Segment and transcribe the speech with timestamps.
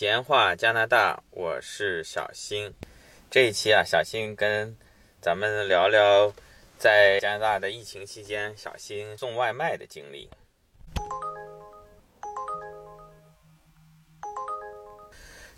[0.00, 2.72] 闲话加拿大，我是小新。
[3.30, 4.74] 这一期啊，小新跟
[5.20, 6.32] 咱们聊聊
[6.78, 10.30] 在加拿大的疫情期间，小新送外卖的经历。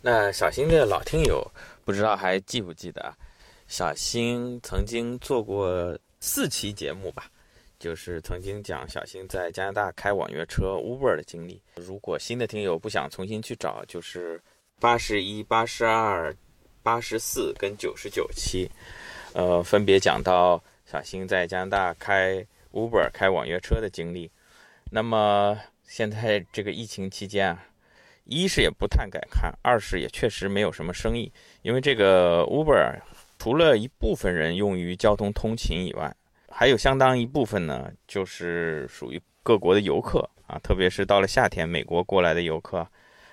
[0.00, 1.48] 那小新的老听友
[1.84, 3.14] 不知道还记不记得，
[3.68, 7.30] 小新曾经做过四期节目吧？
[7.82, 11.60] 就是曾经讲小新在加拿大开网约车 Uber 的经历。
[11.74, 14.40] 如果新的听友不想重新去找，就是
[14.78, 16.32] 八十一、八十二、
[16.84, 18.70] 八十四跟九十九期，
[19.34, 24.30] 呃，分别讲到小新在加拿大开 Uber 开网约车的经历。
[24.88, 27.66] 那么现在这个疫情期间啊，
[28.26, 32.96] 一是也不太敢开，二是也确实没有什么生意，因为这个 Uber
[33.40, 36.14] 除了一部分人用于交通通勤以外。
[36.54, 42.86] 还有相当一部分呢，就是属于各国的游客啊，特别是到了夏天，美国过来的游客，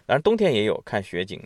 [0.06, 1.46] 当然冬天也有看雪景，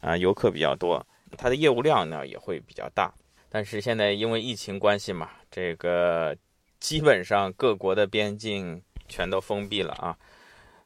[0.00, 1.04] 啊，游客比较多，
[1.38, 3.12] 它的业务量呢也会比较大。
[3.48, 6.36] 但是现在因为疫情关系嘛，这个
[6.78, 10.16] 基本上各国的边境全都封闭了啊，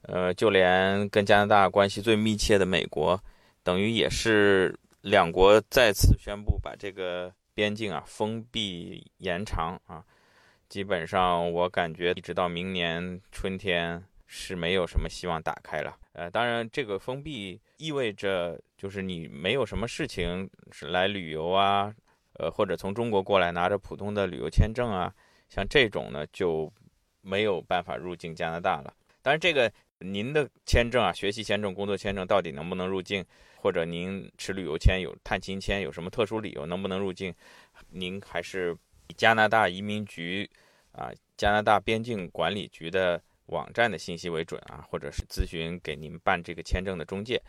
[0.03, 3.21] 呃，就连跟加拿大关系最密切的美国，
[3.63, 10.05] 等于也是两国再次宣布把这个边境啊封闭延长啊。
[10.69, 15.97] 基本上，我感觉一直到明年春天是没有什么希望打开了。
[16.13, 21.91] 呃，当然，这个封闭意味着就是你没有什么事情是来旅游啊，
[22.35, 25.11] 呃，或者从中国过来拿着普通的旅游签证啊，
[25.49, 26.71] 像这种呢就
[27.23, 28.95] 没有办法入境加拿大了。
[29.23, 33.25] 当然，这个您的签证啊，学习签证、工作签证到底能不能入境，
[33.57, 37.35] 或者您持旅游签有探亲签，有什么特殊理由能不能入境，
[37.89, 38.77] 您还是。
[39.09, 40.49] 以加拿大移民局
[40.93, 47.43] 啊，加拿大边境管理局的网站的信息为准啊，或者是咨询给您办这个签证的中介。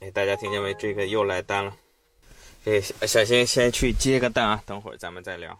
[0.00, 0.72] 哎，大家听见没？
[0.74, 1.76] 这个又来单了。
[2.64, 5.58] 这小新先去接个单啊，等会儿咱们再聊。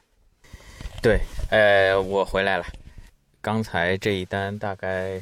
[1.03, 1.21] 对，
[1.51, 2.65] 呃，我回来了。
[3.41, 5.21] 刚才这一单大概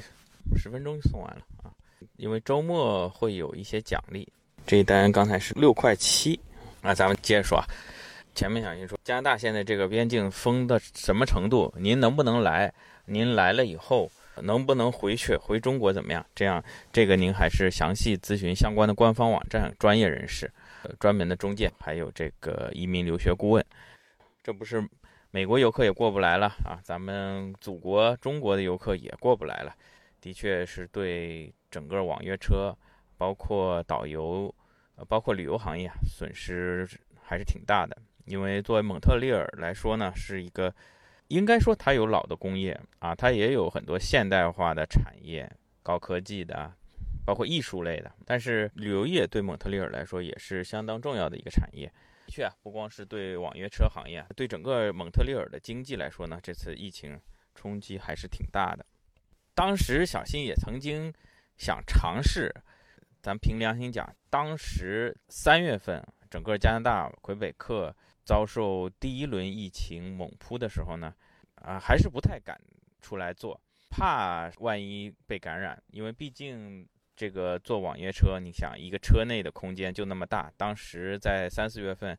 [0.56, 1.70] 十分钟就送完了啊，
[2.16, 4.26] 因为周末会有一些奖励。
[4.66, 6.40] 这一单刚才是六块七，
[6.82, 7.64] 那咱们接着说啊。
[8.34, 11.72] 前面小新说，加拿大现在这个边境封到什么程度？
[11.78, 12.74] 您能不能来？
[13.04, 14.10] 您来了以后
[14.42, 15.36] 能不能回去？
[15.36, 16.26] 回中国怎么样？
[16.34, 16.62] 这样，
[16.92, 20.50] 这个您还是详细咨询相关的官方网站、专业人士、
[20.98, 23.64] 专门的中介，还有这个移民留学顾问。
[24.42, 24.84] 这不是
[25.30, 29.72] 美国游客也过不来了啊，咱们祖国中国的游客也过不来了。
[30.20, 32.76] 的确是对整个网约车。
[33.16, 34.54] 包括导游，
[34.96, 36.88] 呃，包括旅游行业啊损失
[37.22, 37.96] 还是挺大的。
[38.24, 40.74] 因为作为蒙特利尔来说呢，是一个
[41.28, 45.48] 应该说它有老的工业啊，它也有很多现代化的产业、
[45.82, 46.72] 高科技的，
[47.24, 48.12] 包括艺术类的。
[48.24, 51.86] 但是旅游业对蒙特利尔来说也是相当重要的一个产业。
[52.26, 57.16] 的确啊，不光是对网约车行业，对整个蒙特利尔的经济来说呢，这次疫情
[57.54, 58.84] 冲击还是挺大的。
[59.54, 61.12] 当时小新也曾经
[61.56, 62.52] 想尝试。
[63.26, 66.00] 咱凭良心讲，当时三月份，
[66.30, 67.92] 整个加拿大魁北克
[68.24, 71.12] 遭受第一轮疫情猛扑的时候呢，
[71.56, 72.56] 啊，还是不太敢
[73.02, 73.60] 出来做，
[73.90, 75.82] 怕万一被感染。
[75.88, 82.16] 因为毕竟这个坐网约车，你想一个车内的空间就那么大，当时在三四月份，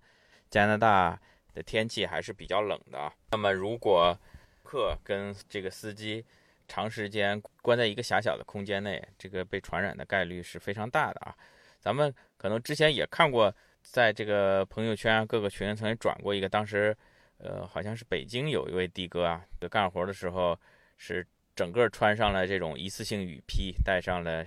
[0.50, 1.18] 加拿大
[1.54, 3.10] 的天气还是比较冷的。
[3.32, 4.14] 那么如果
[4.62, 6.26] 客跟这个司机，
[6.68, 11.36] 长时间关在一个狭小的空间内，这个被传染的概率是非常大的啊！
[11.80, 16.96] 咱们可能之前也看过，在这个朋友圈各个群曾经转过一个，当时，
[17.38, 20.60] 呃，好像是北京有一位的哥啊，干活的时候
[20.98, 24.46] 是整个穿上了这种一次性雨披，戴上了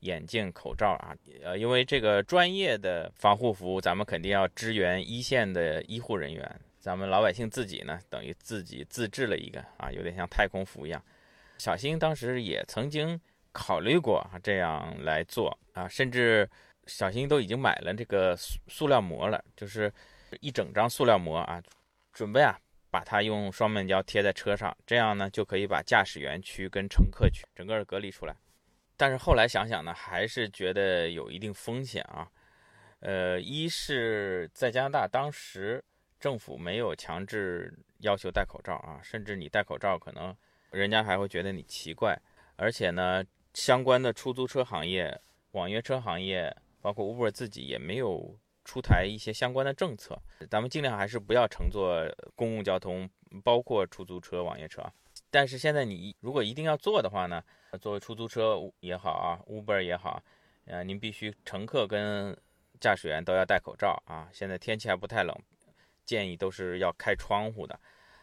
[0.00, 11.04] 眼镜、口罩啊，呃，因为这个专业的防护服，咱们肯定要支援一线的医护人员，咱们老百姓自己呢，等于自己自制了一个啊，有点像太空服一样。
[11.58, 13.20] 小新当时也曾经
[13.52, 16.48] 考虑过啊，这样来做啊，甚至
[16.86, 19.92] 小新都已经买了这个塑塑料膜了，就是
[20.40, 21.60] 一整张塑料膜啊，
[22.12, 22.56] 准备啊
[22.90, 28.34] 把它用双面胶贴在车上，这样呢就可以把驾驶员区跟乘客区整个隔离出来。
[28.96, 32.28] 但是后来想想呢，还是觉得有一定风险啊。
[33.00, 35.84] 呃，一是在加拿大当时
[36.18, 40.36] 政府没有强制要求戴口罩啊，甚至你戴口罩可能。
[40.70, 42.20] 人家还会觉得你奇怪，
[42.56, 43.24] 而且呢，
[43.54, 45.20] 相关的出租车行业、
[45.52, 50.20] 网约车行业，包括 Uber 自己也没有出台一些相关的政策。
[50.50, 53.08] 咱们尽量还是不要乘坐公共交通，
[53.42, 54.82] 包括出租车、网约车。
[55.30, 57.42] 但是现在你如果一定要做的话呢，
[57.80, 60.22] 作为出租车也好啊，Uber 也好，
[60.66, 62.36] 呃，您必须乘客跟
[62.80, 64.28] 驾驶员都要戴口罩啊。
[64.32, 65.34] 现在天气还不太冷，
[66.04, 67.78] 建议都是要开窗户的。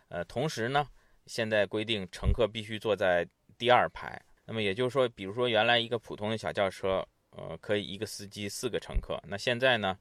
[0.07, 0.87] 呃，同时呢，
[1.25, 3.27] 现在规定乘客必须坐在
[3.57, 4.21] 第二排。
[4.45, 9.97] 那么也就是说，比如说原来一个普通的小轿车，呃，可以一个司机四个乘客，那现在呢，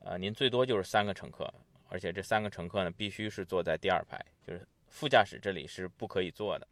[0.00, 1.52] 呃，您最多就是三个乘客，
[1.88, 6.66] 而且这三个乘客呢，必须是坐在第二排，就是副驾驶这里是不可以坐的。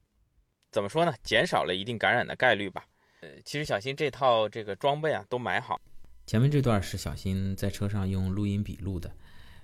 [0.72, 1.14] 怎么说呢？
[1.22, 2.84] 减少了一定感染的概率吧。
[3.20, 5.80] 呃，其实小新这套这个装备啊都买好。
[6.26, 9.10] 前面这段是小新在车上用录音笔录的。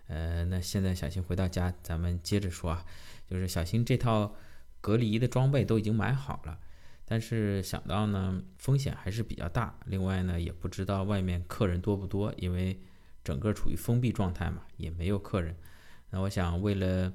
[0.06, 2.84] 呃，那现在小新回到家，咱们接着说啊，
[3.32, 4.34] 就是小新这套
[4.82, 6.58] 隔离的装备都已经买好了。
[7.06, 9.78] 但是想到呢，风险还是比较大。
[9.86, 12.78] 另外呢，也不知道外面客人多不多，因为
[13.24, 15.56] 整个处于封闭状态嘛，也没有客人。
[16.10, 17.10] 那我想，为了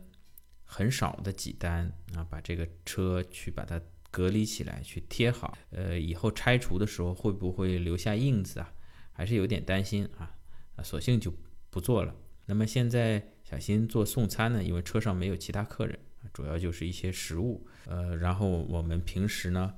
[0.64, 3.80] 很少的几单啊，把这个车去把它
[4.10, 5.56] 隔离起来，去贴好。
[5.70, 8.74] 呃，以后拆除的时候会不会留下印子啊？
[9.12, 10.34] 还是有点担心啊。
[10.76, 11.32] 啊，索性就
[11.70, 12.16] 不做了。
[12.46, 16.00] 那么现在小新做送餐呢，因为车上没有其他客人，
[16.34, 17.68] 主要就是一些食物。
[17.86, 19.74] 呃，然后我们平时呢。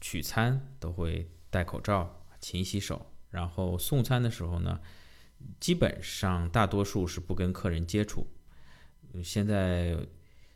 [0.00, 4.78] 取餐都会戴口罩、勤洗手，然后送餐的时候呢，
[5.58, 8.24] 基本上大多数是不跟客人接触。
[9.24, 9.96] 现在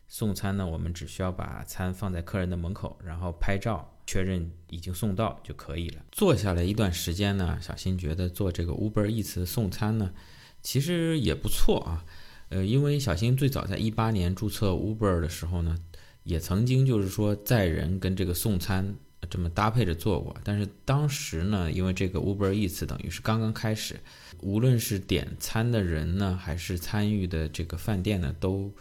[0.07, 6.05] 送餐呢，我们只需要把餐放在客人的门口，然后拍照确认已经送到就可以了。
[6.13, 10.15] 做下来一段时间呢，小新觉得做这个 Uber Eats 送餐呢，
[10.63, 12.05] 其实也不错啊。
[12.49, 15.77] 呃，因为小新最早在一八年注册 Uber 的时候呢，
[16.23, 18.95] 也曾经就是说载人跟这个送餐。
[19.29, 23.97] 这么搭配着做过，但是当时呢，因为这个 Uber Eats 等于是刚刚开始，
[24.41, 28.73] 无论是点餐的人呢，还是参与的这个饭店呢，都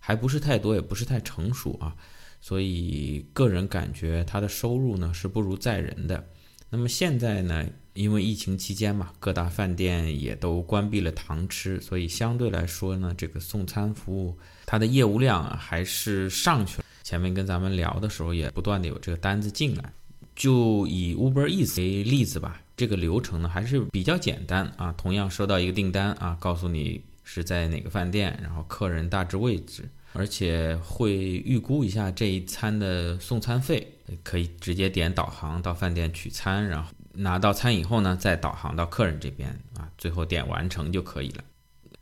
[0.00, 1.94] 还不是太多，也不是太成熟啊，
[2.40, 6.26] 所以个人感觉它的收入呢是不如载人的。
[6.70, 7.64] 那么现在呢，
[7.94, 14.36] 因为疫情期间嘛，各大饭店也都关闭了堂吃，所以相对来说呢，这个送餐服务
[14.66, 16.84] 它的业务量啊还是上去了。
[17.04, 19.92] 前面跟咱们聊的时候，也不断的有这个单子进来，
[20.34, 22.60] 就以 Uber Eats 为例子吧。
[22.76, 24.92] 这个流程呢还是比较简单啊。
[24.98, 31.14] 同样收到一个订单啊，告诉你是在哪个饭店，然后客人大致位置，而且会
[31.44, 33.86] 预估一下这一餐的送餐费，
[34.24, 41.44] 可以直接点导航到饭店取餐，然后拿到餐以后呢，再导航到客人这边啊，最后点完成就可以了。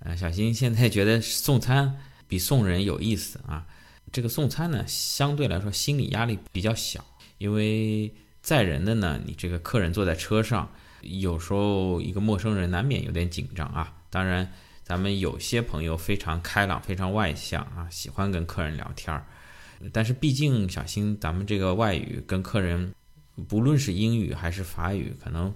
[0.00, 3.66] 呃，小新现在觉得送餐比送人有意思啊。
[4.10, 7.04] 这个送餐呢，相对来说心理压力比较小，
[7.38, 8.12] 因为
[8.42, 10.70] 载人的呢，你这个客人坐在车上，
[11.00, 13.94] 有时候一个陌生人难免有点紧张啊。
[14.10, 19.24] 当然，咱们有些朋友非常开朗、非常外向啊，喜欢跟客人聊天儿。
[19.92, 22.92] 但是毕竟小新，咱们这个外语跟客人，
[23.48, 25.52] 不论是英语还是法语，可能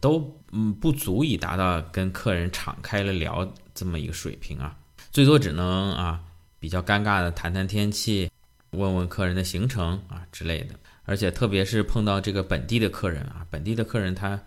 [0.00, 4.76] 都嗯不足以达到跟客人敞开了聊这么一个水平啊，
[5.10, 6.22] 最多只能啊。
[6.58, 8.28] 比较尴尬的，谈谈天气，
[8.70, 10.74] 问问客人的行程啊之类的。
[11.04, 14.40] 而且特别是碰到这个本地的客人啊，本地的客人他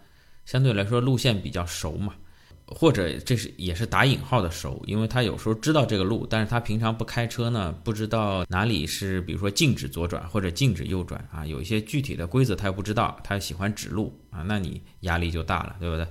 [0.43, 2.15] 相对来说路线比较熟嘛，
[2.75, 16.07] 或者这是也是打引号的熟，因为他有时候知道这个路，但是他平常不开车呢，不知道哪里是比如说禁止左转或者禁止右转啊，有一些具体的规则他又不知道，他喜欢指路啊，那你压力就大了，对不对？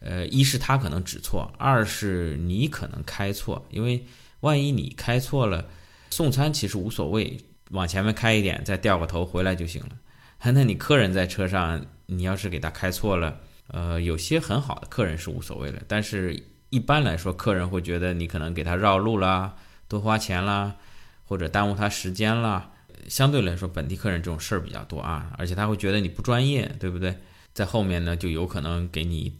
[0.00, 4.04] 呃，一是他可能指错，二是你可能开错，因为。
[4.42, 5.66] 万一你开错了，
[6.10, 7.36] 送餐其实无所谓，
[7.72, 9.88] 往前面开一点，再掉个头回来就行了。
[10.54, 13.36] 那你客人在车上，你要是给他开错了，
[13.68, 19.56] 呃，有些很好的客人是无所谓的，但是一般来说，客人会觉得你可能给他绕路啦，
[19.88, 20.76] 多花钱啦，
[21.24, 22.72] 或者耽误他时间啦。
[23.08, 27.16] 相对来说，本地客人这种事儿比较多啊，而且他会觉得你不专业，对不对？
[27.54, 29.32] 在后面呢，就有可能给你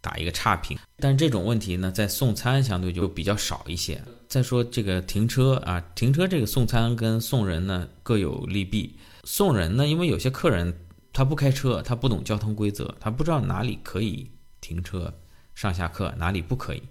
[0.00, 0.78] 打一个差评。
[0.98, 4.00] 但这种问题呢，在送餐相对就比较少一些。
[4.28, 8.96] 再说这个停车啊，停车这个送餐跟送人呢各有利弊。
[9.24, 10.72] 送人呢，因为有些客人
[11.16, 14.30] 他不开车，他不懂交通规则，他不知道哪里可以
[14.60, 15.10] 停车
[15.54, 16.82] 上下客，哪里不可以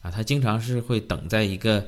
[0.00, 0.10] 啊。
[0.10, 1.86] 他经常是会等在一个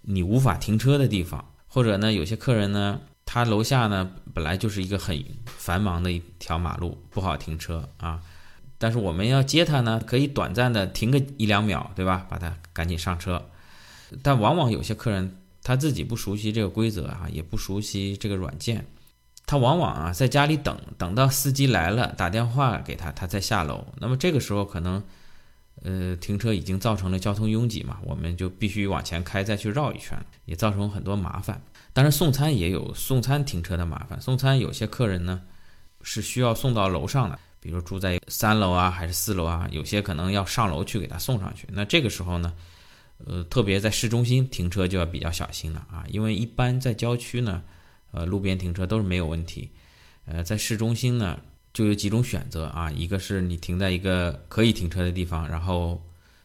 [0.00, 8.20] 你无法停车的地方，或者呢，有些客人呢，他楼下呢本来就是一个很繁忙的一条马路，不好停车啊。
[8.76, 12.26] 但是我们要接他呢，可以短暂的停个一两秒，对吧？
[12.28, 13.40] 把他赶紧上车。
[14.22, 18.84] 但往往有些客人他自己不熟悉这个规则啊，也不熟悉这个软件，
[19.46, 23.86] 他往往啊在家里等等到司机来了打电话给他，他再下楼。
[23.98, 25.02] 那么这个时候可能，
[25.82, 31.60] 呃，停车已经造成了交通拥挤嘛，我们就必须往前开再去绕一圈，也造成很多麻烦。
[31.92, 34.18] 当然，送餐也有送餐停车的麻烦。
[34.20, 35.42] 送餐有些客人呢
[36.02, 41.68] 是需要送到楼上的，比如住在三楼啊，还是四楼啊，有些可能要上楼去给他送上去。
[41.70, 42.54] 那这个时候呢，
[43.26, 47.62] 呃，特别在市中心停车就要比较小心了啊，因为一般在郊区呢，
[48.12, 49.68] 呃，路边停车都是没有问题。
[50.24, 51.38] 呃，在市中心呢，
[51.74, 56.00] 就有几种选择啊，一个是你停在一个可以停车的地方，然后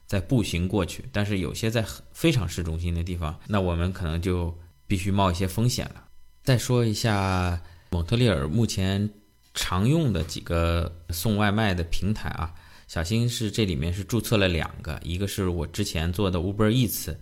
[0.05, 1.05] 再步行过去。
[1.12, 4.57] 但是有些在非常市中心的地方，那我们可能就。
[4.89, 6.05] 必须冒一些风险了。
[6.45, 9.09] 再说一下蒙特利尔目前
[9.53, 12.55] 常用的几个送外卖的平台啊，
[12.88, 17.13] 小新是这里面是注册了两个，一个是我之前做的 Uber Eats，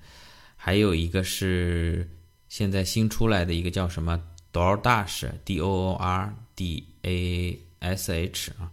[0.56, 2.08] 还有一个是
[2.48, 4.22] 现在新出来的一个叫什么
[4.56, 8.72] DoorDash，D O O R D A S H 啊。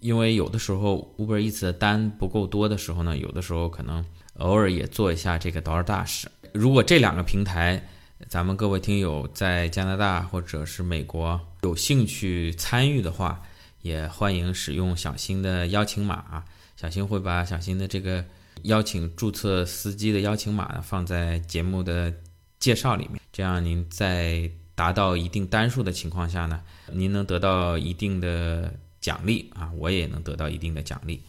[0.00, 4.04] 因为有的时候 Uber Eats 的单不够多的时候呢，有的时候可能
[4.38, 6.24] 偶尔也做一下这个 DoorDash。
[6.52, 7.86] 如果这两个平台，
[8.28, 13.42] 咱们各位听友在加拿大或者是美国有兴趣参与的话，
[13.82, 16.44] 也欢迎使用小新的邀请码啊。
[16.76, 18.24] 小新会把小新的这个
[18.62, 22.12] 邀请注册司机的邀请码呢放在节目的
[22.58, 31.20] 介绍里面，这样您在达到一定单数的情况下呢，您能得到一定的奖励啊，我也能得到一定的奖励。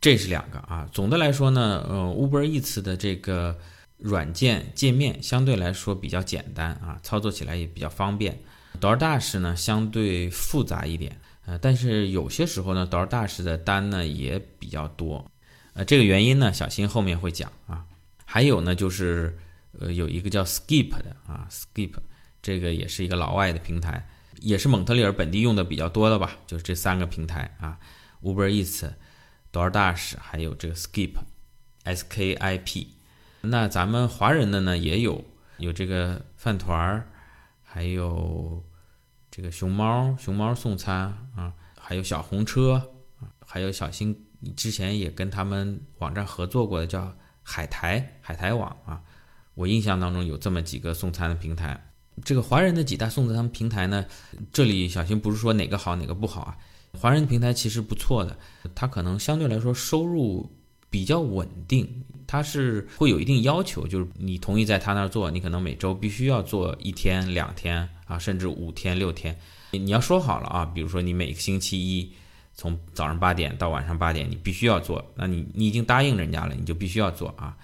[0.00, 0.86] 这是两个啊。
[0.92, 3.56] 总的来说呢，呃，Uber Eats 的这个。
[3.96, 8.38] 软件界面相对来说比较简单啊，操作起来也比较方便。
[8.80, 15.24] DoorDash 呢相对复杂一点，呃，但是有些时候呢，DoorDash 的单呢也比较多，
[15.72, 17.86] 呃，这个原因呢，小新后面会讲啊。
[18.26, 19.38] 还有呢，就是
[19.78, 21.92] 呃有一个叫 Skip 的啊，Skip
[22.44, 24.06] 这个也是一个老外的平台，
[24.40, 27.78] 也是蒙特利尔本地用的比较多的吧，就是这三个平台啊
[28.20, 28.92] ，Uber Eats、
[29.50, 32.88] DoorDash 还有这个 Skip，S-K-I-P。
[33.40, 35.24] 那咱们华人的呢也有，
[35.56, 37.08] 有这个饭团儿，
[37.62, 38.62] 还有
[39.30, 42.92] 这个熊猫熊猫送餐啊，还有小红车，
[43.40, 49.02] 还有小新之前也跟他们网站合作过的叫海苔海苔网啊，
[49.54, 51.92] 我印象当中有这么几个送餐的平台。
[52.22, 54.04] 这个华人的几大送餐平台呢，
[54.52, 56.56] 这里小新不是说哪个好哪个不好啊，
[56.92, 58.38] 华人平台其实不错的，
[58.74, 60.50] 它可能相对来说收入
[60.90, 62.04] 比较稳定。
[62.26, 69.38] 他是会有一定要求，就是你同意在他那儿做，你可能每周必须要做一天、两天啊，甚至五天、六天。
[69.72, 72.10] 你要说好了啊，比如说你每个星期一
[72.54, 77.54] 从早上八点到晚上八点，你必须要做，那你你已经答应人家了，你就必须要做啊。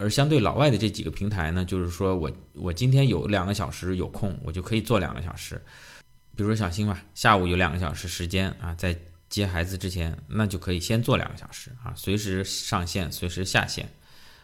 [0.00, 5.60] 而相对老外的这几个平台呢，就是说我我今天有两个小时有空，我就可以做两个小时。
[6.34, 8.96] 比如说小新吧，下午有两个小时时间啊，在
[9.28, 13.86] 接孩子之前，那就可以先做两个小时啊，随时上线，随时下线。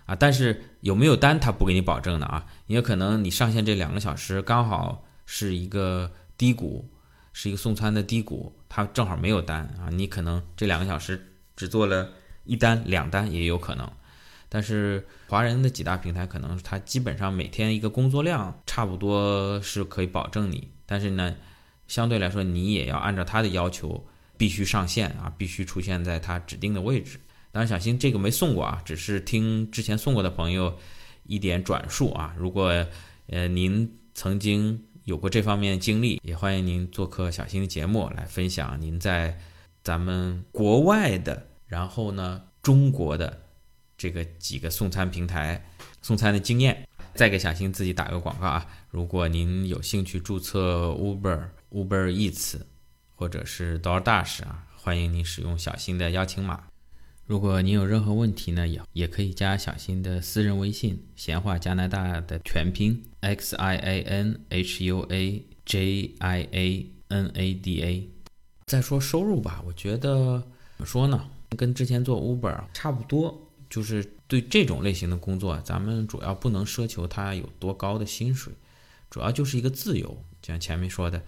[0.04, 6.86] 啊，但是有没有单他不给你保证的啊，也可能你上线这两个小时刚好是一个低谷，
[7.32, 12.10] 是一个送餐的低谷，他正好没有单啊，你可能这两个小时只做了
[12.44, 13.90] 一单两单也有可能。
[14.48, 21.34] 但是华人的几大平台可能他基本上每天一个工作量差不多是可以保证你，但是呢，
[21.88, 27.18] 相对来说你也要按照他的要求必须上线啊，必须出现在他指定的位置。
[27.52, 30.78] 当然，小新这个没送过啊，只是听之前送过的朋友
[31.24, 32.34] 一点转述啊。
[32.38, 32.86] 如果
[33.28, 39.38] 呃您曾经有过这方面的经历，也欢迎您做客小新的节目来分享您在
[39.82, 43.40] 咱们国外的，然后呢中国的
[43.96, 45.64] 这个几个送餐平台
[46.02, 46.86] 送餐的经验。
[47.14, 52.60] 再给小新自己打个广告啊，如果您有兴趣注册 Uber、Uber Eats
[53.14, 56.64] 或者是 DoorDash 啊，欢迎您使用小新的邀请码。
[57.24, 68.10] 如果您有任何问题呢，也也可以加小新的私人微信“闲话加拿大”的全拼 x i a n h u a j i a n a d a。
[68.66, 70.38] 再说收入吧，我觉得
[70.76, 73.45] 怎么说呢，跟之前做 Uber 差不多。
[73.68, 78.52] 就是对这种类型的工作，咱们主要不能奢求他有多高的薪水，
[79.10, 80.08] 主要就是一个自由。
[80.42, 81.22] 就像前面说的，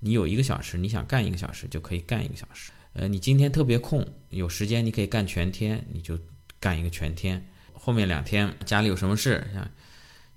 [0.00, 2.72] 你有一个小时，你想干一个小时就可以干一个小时。
[2.94, 6.18] 呃，你今天特别空，有时间你可以干全天，你就
[6.60, 7.44] 干一个全天。
[7.72, 9.68] 后面两天家里有什么事，像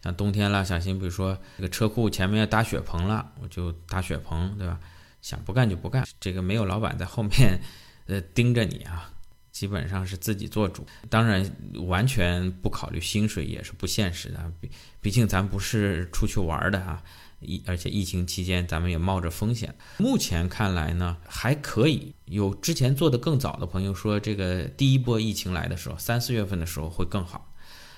[0.04, 4.80] 像冬天了，小心比如说这个车库前面要搭雪棚了，我就搭雪棚，对吧？
[5.22, 7.60] 想不干就不干，这个没有老板在后面
[8.06, 9.14] 呃盯着你啊，
[9.58, 10.86] 基本上是自己做主。
[11.10, 11.44] 当然，
[11.88, 14.70] 完全不考虑薪水也是不现实的，毕
[15.02, 17.02] 毕竟咱不是出去玩的啊。
[17.40, 19.74] 疫而且疫情期间，咱们也冒着风险。
[19.98, 22.14] 目前看来呢，还可以。
[22.26, 27.52] 有之前做的更早的朋友说，这个第一波疫情来的时候，三四月份的时候会更好。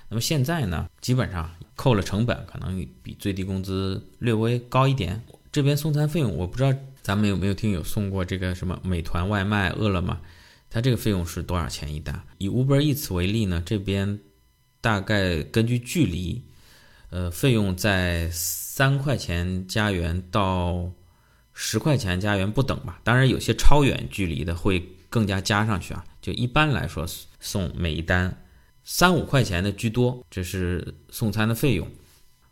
[0.08, 5.22] 那么现在呢，基本上扣了成本，可能比最低工资略微高一点。
[5.52, 10.22] 这边送餐费用，我不知道咱们有没有听友送过这个什么美团外卖、饿了么，
[10.70, 12.22] 它这个费用是多少钱一单？
[12.38, 14.20] 以 Uber Eats 为例呢，这边
[14.82, 16.44] 大概根据距离，
[17.10, 20.92] 呃，费用在三块钱加元到
[21.54, 23.02] 十块钱加元不等吧。
[23.04, 26.06] 当然，有些超远距离的会更加加上去啊。
[26.22, 27.08] 就一般来说，
[27.40, 28.46] 送每一单
[28.84, 31.88] 三五块钱的居多，这是送餐的费用。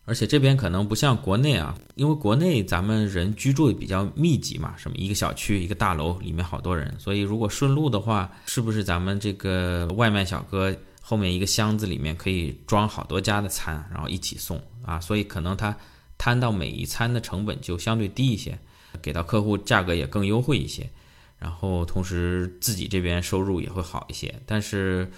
[0.08, 14.98] 而且这边可能不像国内啊，因为国内咱们人居住比较密集嘛，什么一个小区一个大楼里面好多人，所以如果顺路的话，是不是咱们这个外卖小哥后面一个箱子里面可以装好多家的餐，然后一起送啊？
[15.02, 15.76] 所以可能他
[16.18, 18.58] 摊到每一餐的成本就相对低一些，
[19.02, 20.90] 给到客户价格也更优惠一些，
[21.38, 24.34] 然后同时自己这边收入也会好一些。
[24.46, 25.12] 但是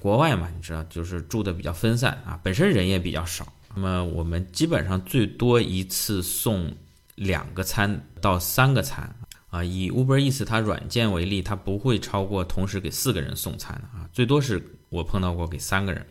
[0.00, 3.52] 国外嘛，你知道，就是住的比较分散啊，本身人也比较少。
[3.74, 6.74] 那么我们基本上最多一次送
[7.14, 9.14] 两个餐到三个餐
[9.50, 9.62] 啊。
[9.64, 14.08] 以 Uber Eats 它软件为例，它不会超过同时给四个人送餐啊。
[14.12, 16.06] 最多是我碰到过给三个人，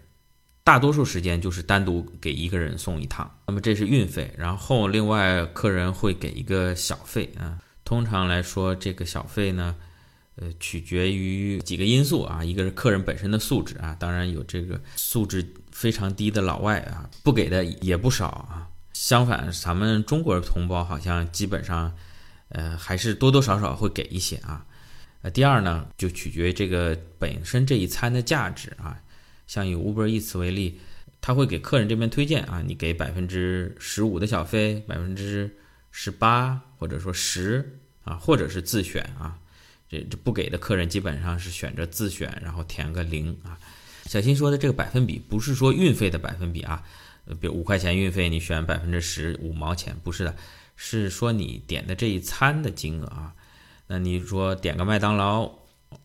[0.64, 3.30] 大多数时间就是单独给一个人送一趟。
[3.48, 7.60] 那么这是运费，然后另外客人会给一个小费啊。
[7.84, 9.76] 通常来说，这个小费呢，
[10.36, 12.44] 呃，取决于几个因素啊。
[12.44, 15.54] 一个是客人本身的素质啊，当然有这个素质。
[15.72, 18.70] 非常低的老外啊，不给的也不少啊。
[18.94, 21.96] 相反，咱们中国同胞好像基本上，
[22.50, 24.66] 呃，还是多多少少会给一些啊。
[25.22, 29.02] 呃，第二呢，就取决于这个本身这一餐的价值啊。
[29.48, 30.80] 像以 Uber Eats 为例，
[31.22, 35.50] 他会给客人这边推荐啊，你给百分之十五的小费，百分之
[35.90, 39.40] 十八或者说十啊，或者是自选啊。
[39.92, 43.60] 这这不给的客人基本上是选择自选，然后填个零啊。
[44.06, 46.82] 小新说的这个百分比不是说运费的百分比啊，
[47.42, 50.34] 比如五块钱运费你选百分之十五毛钱，不是的，
[50.78, 53.34] 是说你点的这一餐的金额啊。
[53.88, 55.52] 那你说点个麦当劳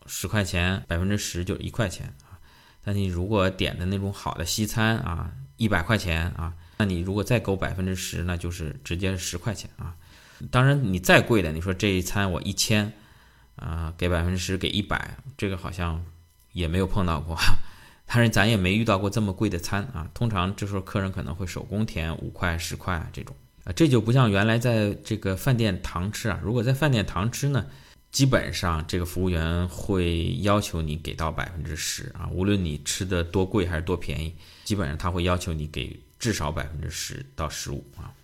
[0.07, 2.35] 十块钱，百分之十就是一块钱啊。
[2.83, 9.95] 那你如果点的那种好的西餐啊，一百块钱啊，那你如果再勾百分之十，那就是直接十块钱啊。
[10.51, 12.93] 当然你再贵的，你说这一餐我一千
[13.57, 16.05] 啊，给百分之十给一百，这个好像
[16.53, 17.37] 也没有碰到过。
[18.07, 20.09] 当然，咱也没遇到过这么贵的餐啊。
[20.15, 26.41] 通常这时候客人可能会手工填五块、十块啊这种啊，这就不像原来在这个饭店堂吃啊。
[26.43, 27.67] 如果在饭店堂吃呢，
[28.13, 34.33] 基本上这个服务员会要求你给到百分之十啊，无论你吃的多贵还是多便宜，
[34.65, 38.15] 基本上他会要求你给至少百分之十到十五啊。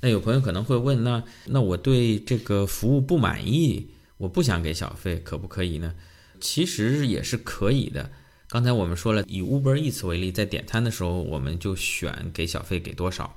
[0.00, 3.88] 那有朋友可能会问，那那我对这个服务不满意，
[4.20, 5.94] 我不想给小费，可不可以呢？
[6.40, 8.10] 其实也是可以的。
[8.48, 13.34] 刚才我们说了，以 Uber Eats 为例，在点餐的时候，我们就选给小费给多少。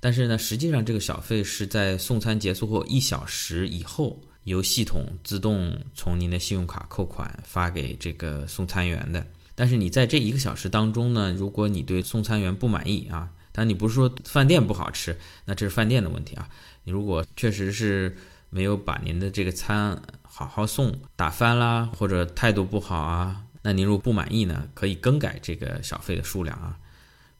[0.00, 9.24] 但是呢，实际上这个小费是在送餐结束后一小时以后，由系统自动从您的信用卡扣款发给这个送餐员的。
[9.54, 16.48] 但是你在这一个小时当中呢，如果你对送餐员不满意啊，但你不是说饭店不好吃，那这是饭店的问题啊。
[16.82, 18.16] 你如果确实是
[18.50, 23.44] 没有把您的这个餐好好送，打翻啦，或者态度不好啊。
[23.62, 26.78] 那您如果不满意呢，可以更改这个小费的数量啊，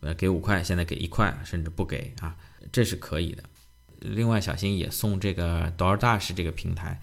[0.01, 2.37] 呃，给五块，现在给一块，甚至不给啊，
[2.73, 3.45] 这是可以的。
[4.01, 7.01] 另外，小新也送这个 DoorDash 这个平台，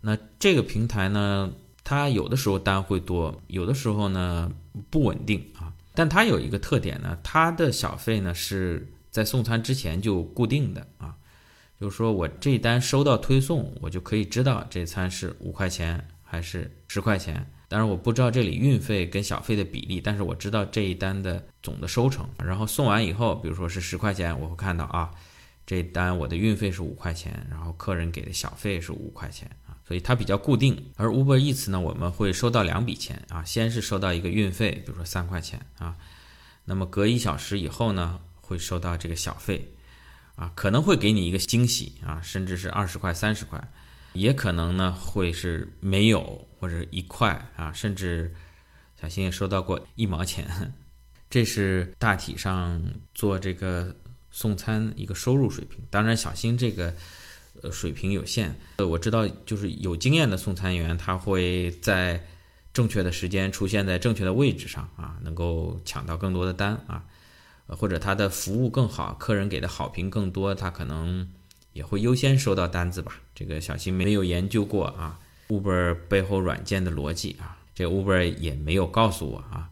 [0.00, 1.52] 那这个平台呢，
[1.84, 4.50] 它有的时候单会多，有的时候呢
[4.90, 5.72] 不稳定啊。
[5.94, 11.16] 但它有一个特点呢，它的小费呢是在送餐之前就固定的啊，
[11.78, 17.46] 就是说我这单收到推送，我就可以知道这餐是五块钱还是十块钱。
[17.68, 22.24] 当然我不知道这里运费跟小费的比例，但是我知道这一单的总的收成。
[22.38, 25.10] 然后送完以后，比如说是十块钱，我会看到啊，
[25.66, 30.80] 这单我的运费是五块钱，然后客人给的小费是五块钱啊，所以它比较固定。
[30.94, 35.96] 而 Uber Eats 呢，我们会收到两笔钱啊，先是收到一个运费，比如说三块钱啊，
[36.64, 39.72] 那么隔一小时以后呢，会收到这个小费
[40.36, 43.60] 啊，可能会给你一个惊喜啊，甚至是二十块、三十块。
[44.12, 48.34] 也可能呢会是没有或者一块啊，甚至
[48.98, 50.72] 小新也收到过一毛钱，
[51.28, 52.82] 这是大体上
[53.14, 53.94] 做这个
[54.30, 55.84] 送餐一个收入水平。
[55.90, 56.94] 当然，小新这个
[57.62, 62.26] 呃水平有限，呃我知道就是有经验的送餐员，他会在
[62.72, 67.04] 正确的时间出现在正确的位置上啊，能够抢到更多的单啊，
[67.68, 71.28] 或者他的服务更好，客人给的好评更多，他可能。
[71.72, 73.20] 也会优先收到单子吧？
[73.34, 79.68] 这个小新没有研究过啊，Uber 背后软件的逻辑啊，这 Uber 也没有告诉我啊，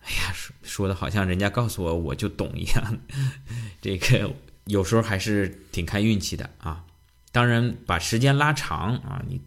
[0.00, 2.98] 哎呀，说说的好像人家告诉我我就懂一样，
[3.82, 4.32] 这个
[4.64, 6.82] 有时候还是挺看运气的啊。
[7.30, 9.38] 当然，把时间拉长啊，你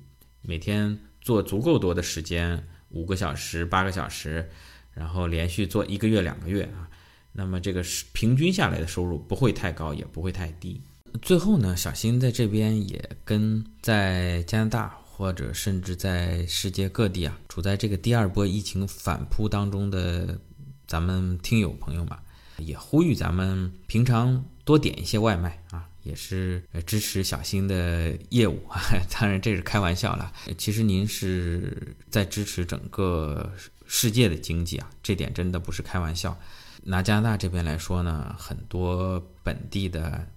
[0.44, 4.48] 每天做足够多的时间，五个小时、八个小时，
[4.94, 6.88] 然后连续做一个月、两个月啊，
[7.32, 10.82] 那么这个是平均下来的收入不会太高，也不会太低。
[11.22, 20.39] 最后呢，小新在这边也跟在加拿大或者甚至在世界各地啊，处在这个第二波疫情反扑当中的
[20.88, 22.17] 咱们听友朋友们，
[22.58, 25.88] 也呼吁咱们平常多点一些外卖啊。
[26.04, 28.82] 也是支持小新的业务啊，
[29.13, 30.34] 当然这是开玩笑了。
[30.58, 33.52] 其实您是在支持整个
[33.86, 36.36] 世界的经济啊，这点真的不是开玩笑。
[36.84, 40.28] 拿加拿大这边来说呢，很多本地的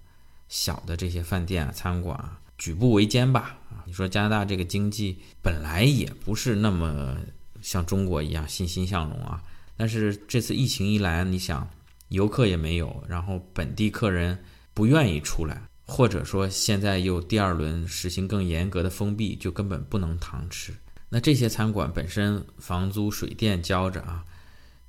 [0.47, 3.83] 小的这些饭店啊、餐馆啊，举步维艰吧啊。
[3.85, 7.17] 你说加拿大这个经济本来也不是那么
[7.61, 9.43] 像中国一样欣欣向荣啊，
[9.77, 11.67] 但是这次疫情一来，你想
[12.09, 14.37] 游客也没有，然后本地客人。
[14.75, 20.73] 不愿意出来，或者说现在又第二轮实行更严格的封闭，就根本不能堂吃。
[21.07, 24.25] 那这些餐馆本身房租、水电交着啊，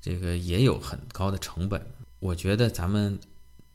[0.06, 1.84] 这个也有很高的成本。
[2.20, 3.18] 我觉得咱们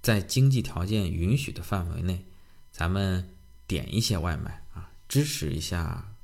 [0.02, 2.24] 在经济条件允许的范围内，
[2.72, 3.30] 咱们
[3.68, 6.16] 点一些外卖啊，支持一下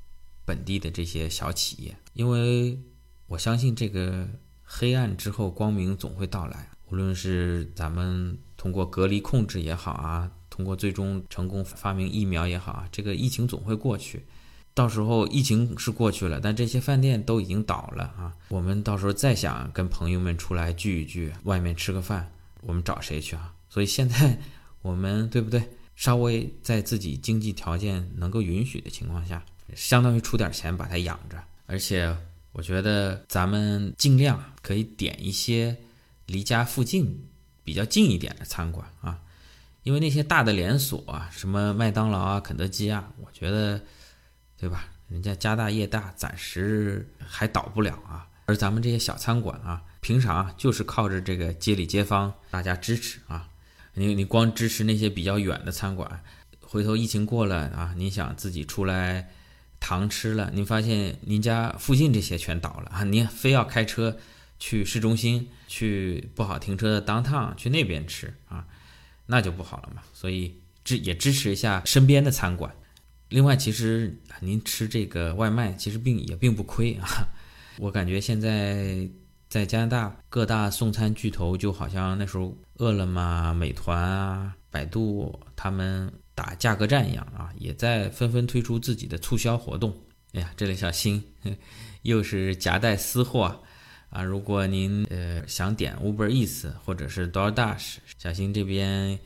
[0.46, 2.78] 本地的这些小企业，因为
[3.26, 4.26] 我相信这个
[4.62, 6.70] 黑暗之后光明总会到来。
[6.86, 8.38] 无论是咱们。
[8.58, 14.26] 通过隔离控制也好啊，通过最终成功发明疫苗也好啊，这个疫情总会过去。
[14.78, 18.32] 到时候疫情是过去了，但这些饭店都已经倒了啊。
[18.48, 23.52] 我们到时候再想跟朋友们出来聚一聚，外面吃个饭，我们找谁去啊？
[23.68, 24.38] 所以现在
[24.80, 25.60] 我们对不对？
[25.96, 29.42] 稍微在自己经济条件能够允许的情况下，
[29.74, 31.36] 相当于出点钱把它养着。
[31.66, 32.16] 而且
[32.52, 35.76] 我觉得咱们尽量可以点一些
[36.26, 37.24] 离家附近。
[37.64, 39.18] 比较近一点的餐馆啊，
[39.82, 43.78] 因为那些大的连锁啊，什么麦当劳啊、肯德基啊，我觉得，
[44.58, 44.88] 对吧？
[45.08, 48.26] 人家家大业大，暂时还倒不了啊。
[48.46, 53.48] 而咱们这些小餐馆啊，平常就是靠着这个街里街坊大家支持啊。
[53.94, 56.22] 你你光支持那些比较远的餐馆，
[56.60, 59.30] 回头疫情过了啊，你想自己出来
[59.80, 64.18] 堂吃了，您发现您家附近这些全倒了啊，您非要开车。
[64.60, 68.66] 去市中心，去不好停车的当趟，去那边吃啊，
[69.26, 70.02] 那就不好了嘛。
[70.12, 72.74] 所以支也支持一下身边的餐馆。
[73.28, 77.28] 另外，其实您吃这个外卖，其实并也并不亏啊。
[77.78, 79.08] 我感觉现在
[79.48, 89.94] 在加拿大各大送餐巨头，就好像那时候饿了么、美团啊、百度他们打价格战一样啊，也在纷纷推出自己的促销活动。
[90.32, 91.22] 哎呀，这里小心，
[92.02, 93.62] 又是夹带私货。
[94.10, 99.18] 啊，如果您呃想点 Uber Eats 或者是 DoorDash，小新这边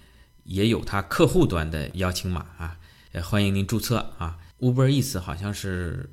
[0.43, 2.77] 也有他客户端的邀请码啊，
[3.13, 4.39] 也欢迎您注册啊。
[4.61, 6.11] Uber Eats 好像是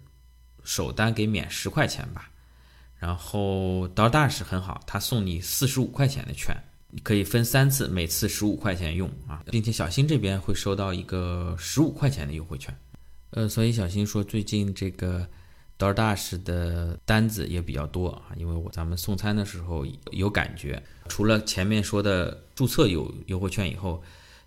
[0.63, 2.29] 首单给免十块钱吧，
[2.97, 6.55] 然后 DoorDash 很好，他送你四十五块钱的券，
[6.89, 12.77] 你可以分三次，每次十五块钱用啊，并且小新这边会收到一个十五块钱的优惠券。
[13.31, 15.27] 呃，所以小新说最近这个。
[15.79, 20.83] DoorDash 的单子也比较多啊，因为我咱们送餐的时候有感觉。
[21.07, 24.03] 除了前面说的注册有优惠券以后，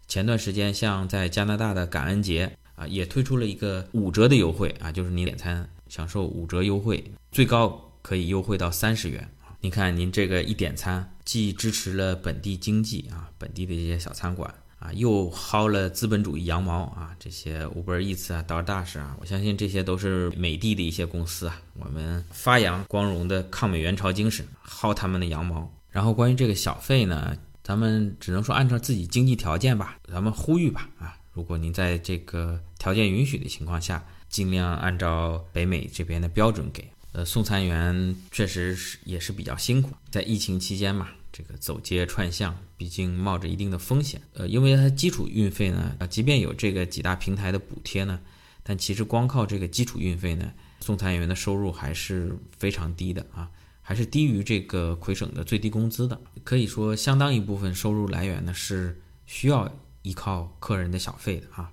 [0.07, 9.29] 前段时间像在加拿大的感恩节啊，也推出了一个五折的优惠啊，就是你点餐享受五折优惠，最高可以优惠到三十元
[9.61, 9.71] 您。
[9.71, 14.53] 看您这个一点餐，既支持了本地经济啊，本地的这些小餐馆。
[14.83, 17.15] 啊，又薅了资本主义羊毛啊！
[17.17, 21.63] 这些 Uber Eats 啊，DoorDash 啊，我相信这些都是美的的一些公司啊。
[21.79, 25.73] 我们发扬光荣的抗美援朝精神， 薅他们的羊毛。
[25.89, 27.33] 然后关于这个小费呢，
[27.63, 31.17] 咱们只能说按照自己经济条件吧，咱们呼吁吧啊！
[31.33, 36.91] 如果您在这个条件允许的情况下，尽量按照北美这边的标准给。
[37.13, 41.09] 呃，送餐员确实是也是比较辛苦，在疫情期间嘛。
[41.31, 44.21] 这个走街串巷，毕竟冒着一定的风险。
[44.35, 48.21] 呃，因为它基础运费呢，啊，即便有这个几大平台的补贴呢，
[48.63, 53.49] 但其实光靠这个基础运费呢，送餐员的收入还是非常低的啊，
[53.83, 56.19] 还是低于这个魁省的最低工资的。
[56.43, 61.71] 可以说，相当一部分收入来源呢是需要依靠客人的小费的啊。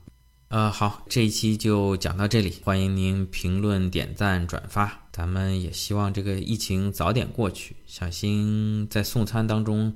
[0.50, 7.76] 呃，好，这一期就讲到这里，欢迎您评论、点赞、转发，咱们也希望这个疫情早点过去。
[7.86, 9.96] 小新在送餐当中，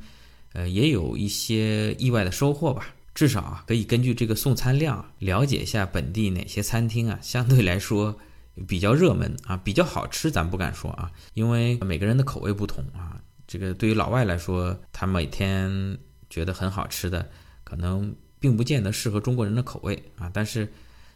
[0.54, 8.20] 呃，也有一些意外的收获吧，至少啊，可以根据这个送餐量了解一下本地哪些餐厅啊，相对来说
[8.68, 15.98] 比较热门啊，比较好吃，咱不敢说啊，因为每个人的口味不同啊，这个对于老外来说，他每天
[16.30, 17.30] 觉得很好吃的，
[17.64, 20.30] 可能并不见得适合中国人的口味啊。
[20.34, 20.72] 但是，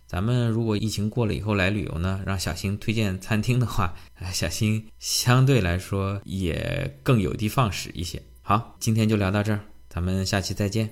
[0.07, 3.93] 咱们如果疫情过了以后来旅游呢，让小新推荐餐厅的话，
[4.33, 8.21] 小新相对来说也更有的放矢一些。
[8.41, 10.89] 好，今天就聊到这儿，咱们下期再见。